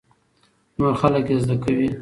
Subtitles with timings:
[0.79, 1.87] نور خلک يې زده کوي.